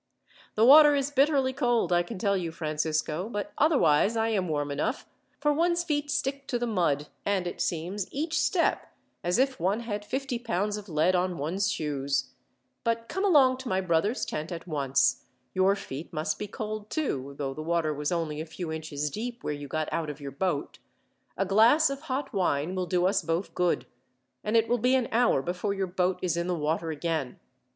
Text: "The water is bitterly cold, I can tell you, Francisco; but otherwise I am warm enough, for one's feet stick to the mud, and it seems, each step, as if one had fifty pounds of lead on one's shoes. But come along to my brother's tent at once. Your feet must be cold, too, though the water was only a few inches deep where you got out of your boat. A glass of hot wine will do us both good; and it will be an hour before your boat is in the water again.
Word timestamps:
"The 0.55 0.65
water 0.65 0.95
is 0.95 1.11
bitterly 1.11 1.53
cold, 1.53 1.93
I 1.93 2.01
can 2.01 2.17
tell 2.17 2.35
you, 2.35 2.51
Francisco; 2.51 3.29
but 3.29 3.53
otherwise 3.59 4.17
I 4.17 4.29
am 4.29 4.47
warm 4.49 4.71
enough, 4.71 5.05
for 5.39 5.53
one's 5.53 5.83
feet 5.83 6.09
stick 6.09 6.47
to 6.47 6.57
the 6.57 6.65
mud, 6.65 7.05
and 7.23 7.45
it 7.45 7.61
seems, 7.61 8.11
each 8.11 8.39
step, 8.39 8.91
as 9.23 9.37
if 9.37 9.59
one 9.59 9.81
had 9.81 10.03
fifty 10.03 10.39
pounds 10.39 10.75
of 10.75 10.89
lead 10.89 11.13
on 11.15 11.37
one's 11.37 11.71
shoes. 11.71 12.31
But 12.83 13.09
come 13.09 13.23
along 13.23 13.57
to 13.57 13.69
my 13.69 13.79
brother's 13.79 14.25
tent 14.25 14.51
at 14.51 14.65
once. 14.65 15.25
Your 15.53 15.75
feet 15.75 16.11
must 16.11 16.39
be 16.39 16.47
cold, 16.47 16.89
too, 16.89 17.35
though 17.37 17.53
the 17.53 17.61
water 17.61 17.93
was 17.93 18.11
only 18.11 18.41
a 18.41 18.45
few 18.47 18.71
inches 18.71 19.11
deep 19.11 19.43
where 19.43 19.53
you 19.53 19.67
got 19.67 19.87
out 19.91 20.09
of 20.09 20.19
your 20.19 20.31
boat. 20.31 20.79
A 21.37 21.45
glass 21.45 21.91
of 21.91 22.01
hot 22.01 22.33
wine 22.33 22.73
will 22.73 22.87
do 22.87 23.05
us 23.05 23.21
both 23.21 23.53
good; 23.53 23.85
and 24.43 24.57
it 24.57 24.67
will 24.67 24.79
be 24.79 24.95
an 24.95 25.09
hour 25.11 25.43
before 25.43 25.75
your 25.75 25.85
boat 25.85 26.17
is 26.23 26.35
in 26.35 26.47
the 26.47 26.55
water 26.55 26.89
again. 26.89 27.39